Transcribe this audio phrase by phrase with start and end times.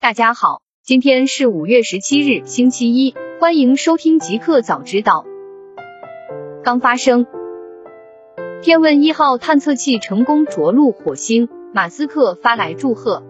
[0.00, 5.24] 大家好，今天是五月十七日，星期一，欢迎收听极客早知道。
[6.62, 7.26] 刚发生，
[8.62, 13.24] 天问一号探测器成功着陆火星，马斯克发来祝贺。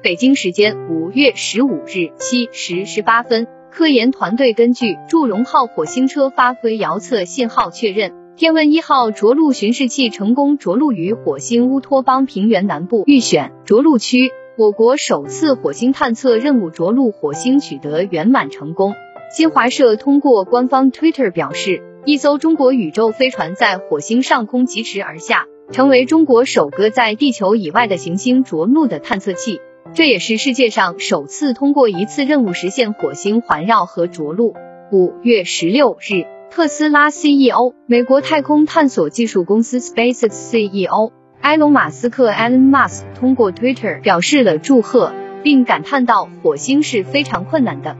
[0.00, 14.30] 北京时间五月十五日七时十八分，科研团队根据祝融号火星车发回遥测信号确认，天问一号着陆巡视器成功着陆于火星乌托邦平原南部预选着陆区。
[14.58, 18.92] 我国首次火星探测任务着陆火星取得圆满成功。
[19.32, 29.60] 新华社通过官方 Twitter 表示，一艘中国宇宙飞船在火星上空疾驰而下，成为中国首个在地球以外的行星着陆的探测器。
[29.94, 34.54] 这也是世界上首次通过一次任务实现火星环绕和着陆。
[34.90, 41.12] 五月十六日，特斯拉 CEO、美国太空探索技术公司 SpaceX CEO。
[41.40, 47.96] 埃隆·马斯克 （Elon Musk） 通过 Twitter 表示了祝贺，并感叹到火星是非常困难的。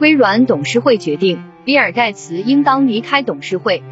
[0.00, 3.82] 微软董事会决定，比尔·盖茨应当离开董事会。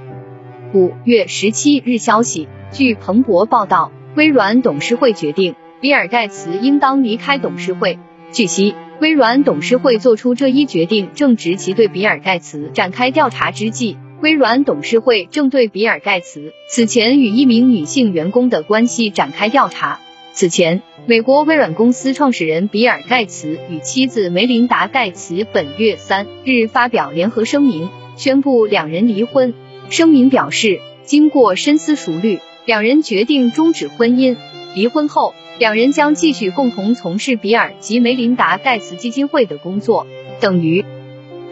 [0.74, 7.98] 五月十七日消息，据彭博报道，微软董事会决定，比尔·盖茨应当离开董事会。
[8.32, 13.96] 据悉，微软董事会做出这一决定，正值其对比尔·盖茨展开调查之际。
[14.26, 18.32] 微软董事会正对比尔·盖茨此前与一名女性员。
[18.32, 20.00] 工的关系展开调查。
[20.32, 29.54] 此前，美国微软公司创始人比尔·盖茨与妻子梅琳达·盖茨本月三日发表联合声明，宣布两人离婚。
[29.90, 34.36] 声明表示，经过深思熟虑，两人决定终止婚姻。
[34.74, 40.04] 离婚后，两人将继续共同从事比尔及梅琳达·盖茨基金会的工作。
[40.40, 40.84] 等于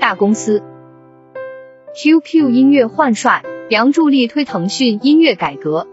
[0.00, 0.73] 大公司。
[1.97, 5.87] QQ 音乐换帅，梁祝力推腾讯音乐改革。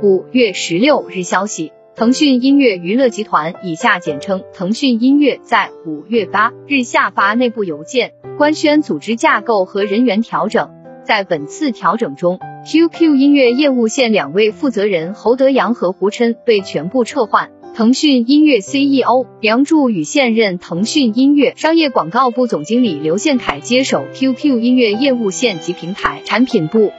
[0.00, 10.70] 五月十六日消息，腾讯音乐娱乐集团（以下简称腾讯音乐）在五月八日下发内部邮件，官宣组织架构和人员调整。
[11.02, 17.50] 在本次调整中，QQ 音乐业务线两位负责人侯德阳和胡琛被全部撤换。
[17.76, 26.90] 腾讯音乐 CEO 梁祝与现任腾讯音乐商业广告部总经理刘宪凯接手 QQ 音乐业务线及平台产品部。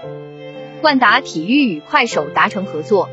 [0.83, 3.09] 万达体育与快手达成合作。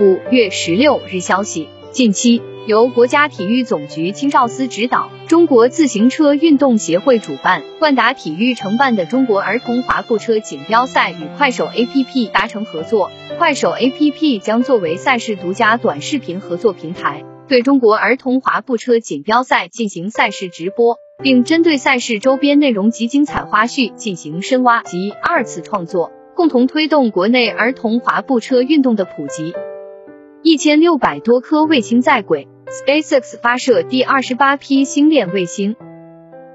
[0.00, 13.10] 五月十六日消息，近期由国家体育总局青少司指导，中国自行车运动协会主办，万达体育承办的中国儿童滑步车锦标赛与快手 APP 达成合作。
[13.36, 29.52] 快手 APP 将作为赛事独家短视频合作平台，对中国儿童滑步车锦标赛进行赛事直播，并针对赛事周边内容及精彩花絮进行深挖及二次创作，共同推动国内儿童滑步车运动的普及。
[30.44, 35.76] 一千六百多颗卫星在轨，SpaceX 发射第二十八批星链卫星。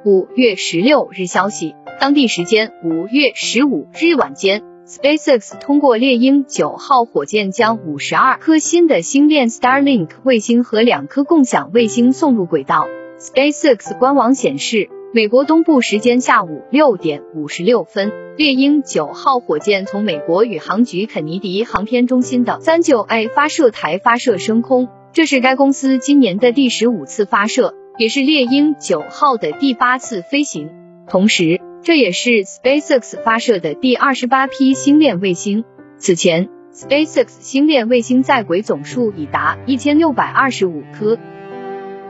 [0.04, 4.62] 五月十六日消息，当地时间五月十五日晚间。
[4.86, 12.88] SpaceX 通过猎鹰九号火箭将五十二颗新的星链 Starlink 卫星和两颗共享卫星送入轨道。
[13.18, 30.70] SpaceX 官网显示，美国东部时间下午六点五十六分，猎鹰九号火箭从美国宇航局肯尼迪航天中心的三九 A 发射台发射升空，这是该公司今年的第十五次发射，也是猎鹰九号的第八次飞行。
[31.08, 35.64] 同时，这也是 SpaceX 发射的第二十八批星链卫星。
[35.98, 41.18] 此前，SpaceX 星链卫星在轨总数已达一千六百二十五颗。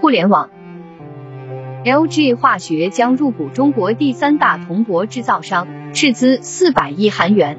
[0.01, 0.49] 互联网
[1.87, 7.57] ，LG 化学将入股中国第三大铜箔制造商，斥资四百亿韩元。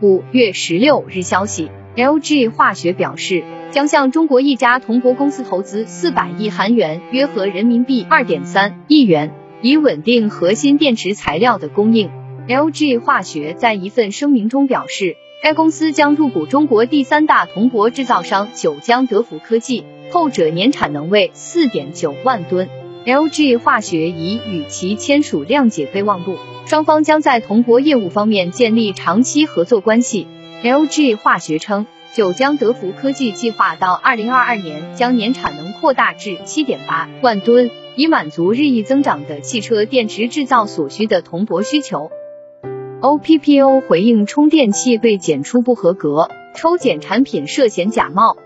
[0.00, 9.34] 五月十六日消息，LG 化学表示，将向中国一家铜箔公司投资四百亿韩元，约合人民币二点三亿元。
[9.60, 12.10] 以稳定核心电池材料的供应。
[12.48, 22.68] LG 化学在一份声明中表示，该公司将入股中国第三大铜箔制造商九江德福科技，后者年产能为四点九万吨。
[23.06, 30.26] LG 化学已与其签署谅解备忘录，双方将在铜箔业务方面建立长期合作关系。
[30.62, 37.70] LG 化学称，九江德福科技计划到二零二二年将年产能扩大至七点八万吨。
[37.96, 42.10] 以满足日益增长的汽车电池制造所需的铜箔需求。
[43.00, 48.36] OPPO 回应充电器被检出不合格，抽检产品涉嫌假冒。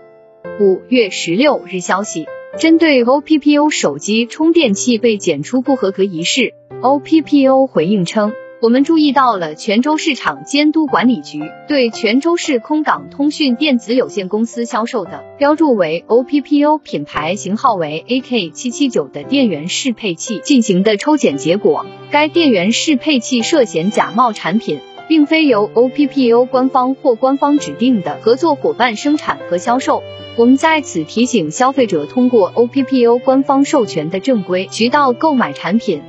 [0.59, 2.27] 五月十六日消息，
[2.57, 30.03] 针对 OPPO 手机充电器被检出不合格一事，OPPO 回应称，我们注意到了泉州市场监督管理局对泉州市空港通讯电子有限公司销售的标注为 OPPO 品牌型号为 AK779 的电源适配器进行的抽检结果，该电源适配器涉嫌假冒产品，并非由 OPPO 官方或官方指定的合作伙伴生产和销售。
[30.37, 36.01] 我们在此提醒消费者，通过 OPPO 官方授权的正规渠道购买产品。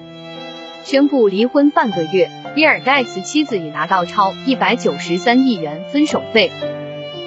[0.85, 6.53] 宣布离婚半个月，比尔盖茨妻子已拿到超一百九十三亿元分手费。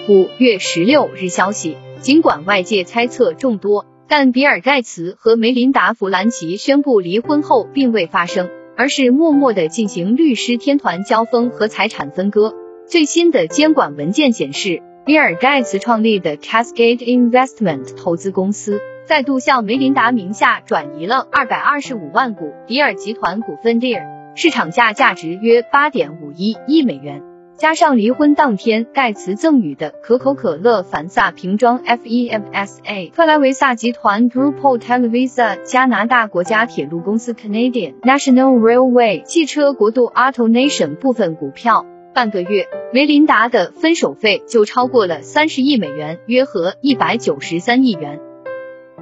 [0.07, 12.53] 五月十六日消息，尽管外界猜测众多，但比尔盖茨和梅琳达弗兰奇宣布离婚后并未发生，而是默默地进行律师天团交锋和财产分割。
[12.87, 18.79] 最新的监管文件显示，比尔盖茨创立的 Cascade Investment 投资公司。
[19.05, 27.32] 再度向梅琳达名下转移了二百二十五万股比尔集团股份 d e r 市场价价值约八点五一亿美元。
[27.55, 41.85] 加上离婚当天盖茨赠予的可口可乐凡萨瓶装 FEMSA，特莱维萨集团 Grupo Televisa，加拿大国家铁路公司 Canadian National Railway，汽车国度 AutoNation 部分股票。
[42.13, 48.19] 半个月，梅琳达的分手费就超过了三十亿美元，约合一百九十三亿元。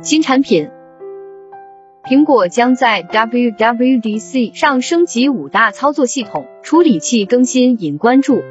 [0.01, 0.69] 新产品，
[2.03, 8.42] 苹果将在 WWDC 上升级五大操作系统，处理器更新引关注。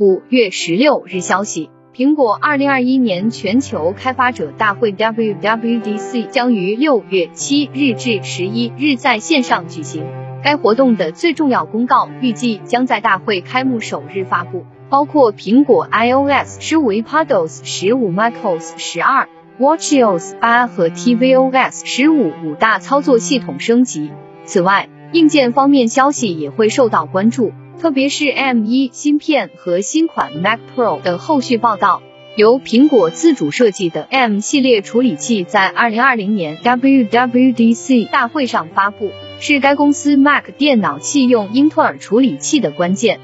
[0.00, 10.04] 五月十六日消息，苹果二零二一年全球开发者大会 WWDC 将于六月七日至十一日在线上举行。
[10.42, 19.28] 该活动的最重要公告预计将在大会开幕首日发布，包括苹果 iOS 十五、iPadOS 十五、macOS 十二。
[19.60, 24.10] WatchOS 八和 tvOS 十五五大操作系统升级。
[24.44, 32.02] 此外，硬件方面消息也会受到关注，特别是 M1 芯片和新款 Mac Pro 的后续报道。
[32.36, 43.20] 由苹果自主设计的 M 系列处理器在二零二零年 WWDC 大会上发布，是该公司 Mac 电脑器用英特尔处理器的关键。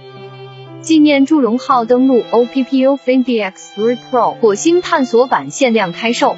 [0.82, 6.37] 纪念祝融号登陆 OPPO Find X3 Pro 火星探索版限量开售。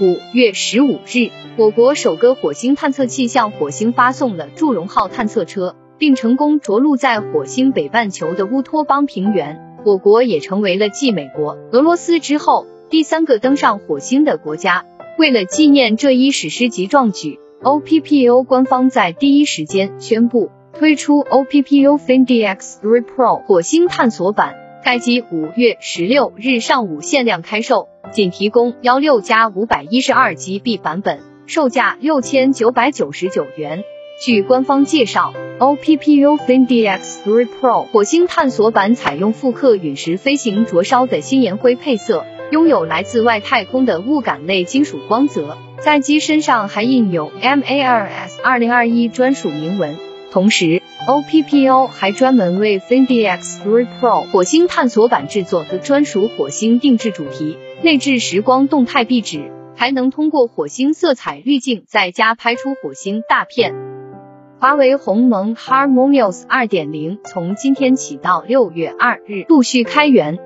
[0.00, 9.60] 五月十五日，我国首个火星探测器向火星发送了祝融号探测车，并成功着陆在火星北半球的乌托邦平原。
[9.84, 14.84] 我国也成为了继美国、俄罗斯之后第三个登上火星的国家。
[15.18, 20.50] 为了纪念这一史诗级壮举，OPPO 官方在第一时间宣布。
[20.76, 33.84] 推出 OPPO Find X3 Pro 火星探索版，该机五月十六日上午限量开售，仅提供幺六加五百一十二 GB 版本，售价六千九百九十九元。
[34.20, 49.96] 据官方介绍，OPPO Find X3 Pro 火星探索版采用复刻陨石飞行灼烧的新岩灰配色，拥有来自外太空的雾感类金属光泽，在机身上还印有 MARS 二零二一专属铭文。
[50.34, 63.76] 同时，OPPO 还专门为 Find X3 Pro 火星探索版制作的专属火星定制主题，内置时光动态壁纸，还能通过火星色彩滤镜在家拍出火星大片。
[64.58, 70.40] 华为鸿蒙 HarmonyOS 2.0从今天起到六月二日陆续开源。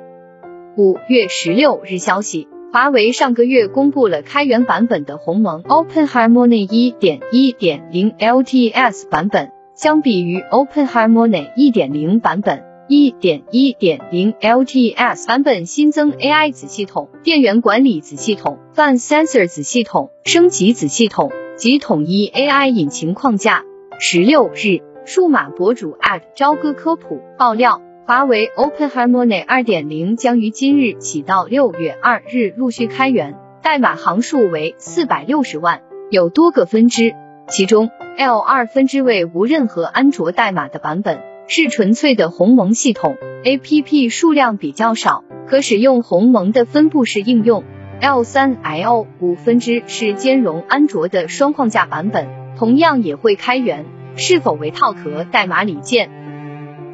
[0.77, 9.53] 五月十六日消息，华为上个月公布了开源版本的鸿蒙 Open Harmony 1.1.0 LTS 版本。
[9.79, 23.63] 相比于 Open Harmony 1.0版本1.1.0 LTS 版本新增 AI 子系统、电源管理子系统、Fan Sensor 子系统、升级子系统及统一 AI 引擎框架。
[24.01, 37.15] 十六日，数码博主 at 朝歌科普爆料，华为 Open Harmony 2.0将于今日起到六月二日陆续开源，代码行数为四百六十万，有多个分支，
[37.49, 37.91] 其中。
[38.17, 47.63] L 二分支为无任何安卓代码的版本，是纯粹的鸿蒙系统，APP 数量比较少，可使用鸿蒙的分布式应用。
[48.01, 52.27] L 三 L 五分支是兼容安卓的双框架版本，
[52.57, 53.87] 同样也会开源，
[54.17, 56.11] 是否为套壳代码里见。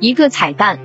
[0.00, 0.78] 一个彩蛋，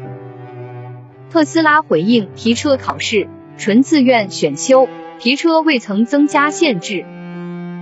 [1.30, 4.88] 特斯拉回应提车考试纯自愿选修，
[5.20, 7.04] 提车未曾增加限制。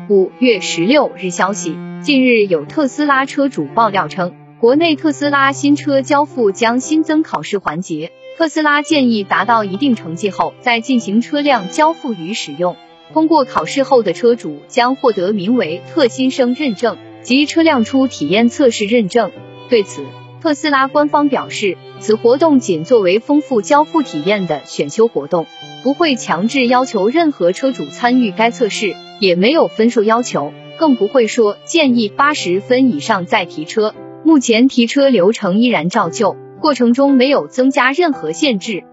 [0.09, 1.75] 五月十六日消息。
[2.01, 8.13] 近日有特斯拉车主爆料称，国内特斯拉新车交付将新增考试环节。
[8.37, 12.77] 特斯拉建议达到一定成绩后再进行车辆交付与使用。
[13.11, 19.31] 通过考试后的车主将获得名为“特新生认证”及车辆初体验测试认证。
[19.67, 20.05] 对此，
[20.41, 25.47] 特斯拉官方表示，此活动仅作为丰富交付体验的选修活动，
[25.83, 33.93] 不会强制要求任何车主参与该测试，也没有分数要求，更不会说建议八十分以上再提车。
[34.23, 38.83] 目前提车流程依然照旧，过程中没有增加任何限制。